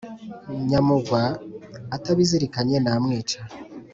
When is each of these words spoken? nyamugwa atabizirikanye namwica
nyamugwa 0.67 1.21
atabizirikanye 1.95 2.77
namwica 2.85 3.39